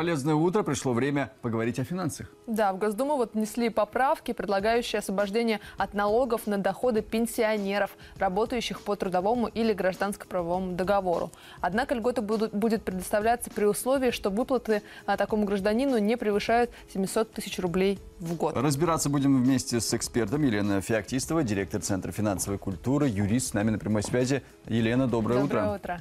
[0.00, 2.28] Полезное утро, пришло время поговорить о финансах.
[2.46, 8.96] Да, в Госдуму вот внесли поправки, предлагающие освобождение от налогов на доходы пенсионеров, работающих по
[8.96, 11.30] трудовому или гражданско-правовому договору.
[11.60, 17.32] Однако льгота будут, будет предоставляться при условии, что выплаты а, такому гражданину не превышают 700
[17.32, 18.56] тысяч рублей в год.
[18.56, 23.78] Разбираться будем вместе с экспертом Еленой Феоктистова, директор Центра финансовой культуры, юрист с нами на
[23.78, 24.42] прямой связи.
[24.66, 25.74] Елена, доброе, Доброе утро.
[25.74, 26.00] утро.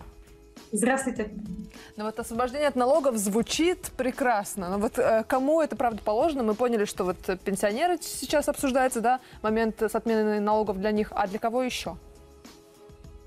[0.72, 1.32] Здравствуйте.
[1.98, 4.70] Ну вот освобождение от налогов звучит прекрасно.
[4.70, 6.44] Но вот э, кому это правда положено?
[6.44, 11.28] Мы поняли, что вот пенсионеры сейчас обсуждается, да, момент с отменой налогов для них, а
[11.28, 11.98] для кого еще?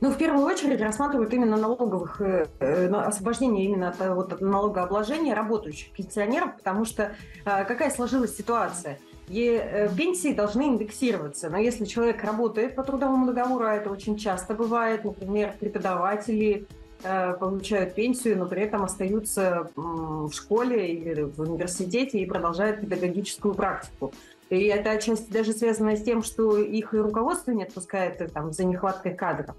[0.00, 5.32] Ну, в первую очередь рассматривают именно налоговых, э, э, освобождение именно от, вот, от налогообложения
[5.32, 8.98] работающих пенсионеров, потому что э, какая сложилась ситуация?
[9.28, 14.16] И, э, пенсии должны индексироваться, но если человек работает по трудовому договору, а это очень
[14.16, 16.66] часто бывает, например, преподаватели
[17.02, 24.12] получают пенсию, но при этом остаются в школе или в университете и продолжают педагогическую практику.
[24.52, 28.52] И это отчасти даже связано с тем, что их и руководство не отпускает э, там,
[28.52, 29.56] за нехваткой кадров.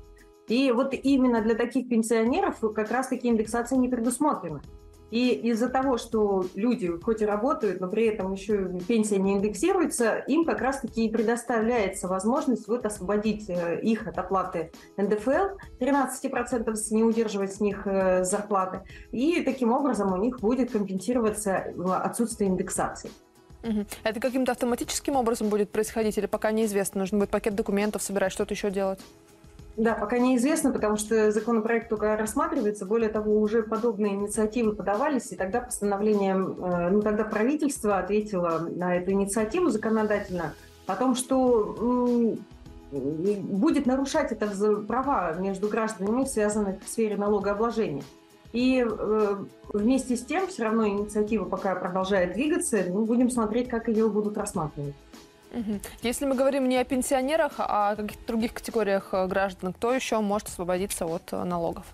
[0.47, 4.61] И вот именно для таких пенсионеров как раз-таки индексация не предусмотрена.
[5.13, 10.15] И из-за того, что люди хоть и работают, но при этом еще пенсия не индексируется,
[10.25, 16.89] им как раз-таки и предоставляется возможность вот освободить э, их от оплаты НДФЛ, 13% с-
[16.89, 18.81] не удерживать с них э, зарплаты.
[19.11, 21.63] И таким образом у них будет компенсироваться
[22.03, 23.11] отсутствие индексации.
[24.03, 27.01] Это каким-то автоматическим образом будет происходить или пока неизвестно?
[27.01, 28.99] Нужно будет пакет документов собирать, что-то еще делать?
[29.75, 32.85] Да, пока неизвестно, потому что законопроект только рассматривается.
[32.85, 38.97] Более того, уже подобные инициативы подавались, и тогда постановлением, э, ну тогда правительство ответило на
[38.97, 40.53] эту инициативу законодательно
[40.85, 42.37] о том, что
[42.91, 44.47] будет нарушать это
[44.87, 48.03] права между гражданами, связанных в сфере налогообложения.
[48.51, 49.35] И э,
[49.73, 54.37] вместе с тем, все равно инициатива пока продолжает двигаться, ну, будем смотреть, как ее будут
[54.37, 54.93] рассматривать.
[56.01, 60.19] Если мы говорим не о пенсионерах, а о каких-то других категориях э, граждан, кто еще
[60.19, 61.85] может освободиться от э, налогов?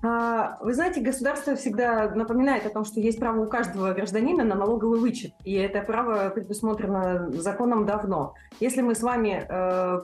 [0.00, 4.54] А, Вы знаете, государство всегда напоминает о том, что есть право у каждого гражданина на
[4.54, 8.34] налоговый вычет, и это право предусмотрено законом давно.
[8.60, 10.00] Если мы с вами э,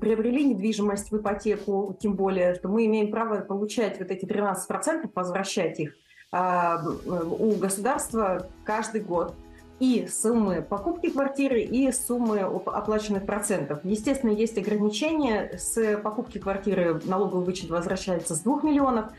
[0.00, 5.78] приобрели недвижимость в ипотеку, тем более, что мы имеем право получать вот эти 13%, возвращать
[5.78, 5.94] их
[6.32, 9.34] а, у государства каждый год
[9.78, 13.80] и суммы покупки квартиры, и суммы оп- оплаченных процентов.
[13.84, 15.58] Естественно, есть ограничения.
[15.58, 19.12] С покупки квартиры налоговый вычет возвращается с 2 миллионов,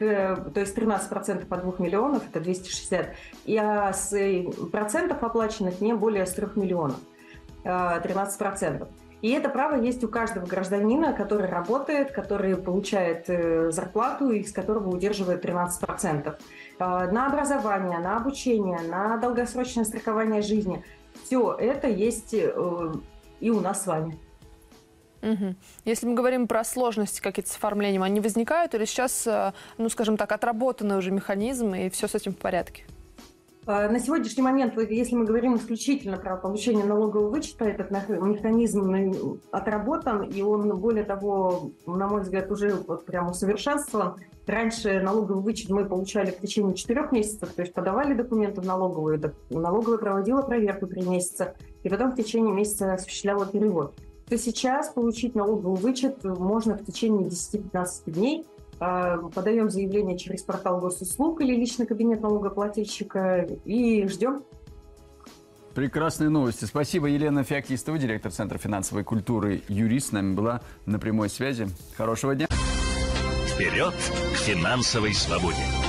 [0.00, 3.14] э, то есть 13% от 2 миллионов, это 260,
[3.44, 6.98] и а с э, процентов оплаченных не более с 3 миллионов,
[7.64, 8.88] э, 13%.
[9.24, 14.52] И это право есть у каждого гражданина, который работает, который получает э, зарплату и с
[14.52, 16.36] которого удерживает 13%.
[16.78, 20.84] Э, На образование, на обучение, на долгосрочное страхование жизни.
[21.24, 22.92] Все это есть э,
[23.40, 24.18] и у нас с вами.
[25.22, 25.56] Мгм.
[25.86, 29.26] Если мы говорим про сложности какие-то с оформлением, они возникают или сейчас,
[29.78, 32.84] ну, скажем так, отработанный уже механизм и все с этим в порядке?
[33.66, 38.90] А, На сегодняшний момент, если мы говорим исключительно про получение налогового вычета, этот мех- механизм
[38.90, 44.16] ну, отработан, и он, более того, на мой взгляд, уже вот прям усовершенствован.
[44.46, 49.18] Раньше налоговый вычет мы получали в течение четырех месяцев, то есть подавали документы в налоговую,
[49.48, 53.94] налоговая проводила проверку три месяца, и потом в течение месяца осуществляла перевод.
[54.28, 58.46] То сейчас получить налоговый вычет можно в течение 10-15 дней,
[58.78, 64.44] Подаем заявление через портал госуслуг или личный кабинет налогоплательщика и ждем.
[65.74, 66.66] Прекрасные новости.
[66.66, 71.66] Спасибо, Елена Феоктистова, директор Центра финансовой культуры, юрист, с нами была на прямой связи.
[71.96, 72.46] Хорошего дня.
[73.46, 73.94] Вперед
[74.34, 75.83] к финансовой свободе!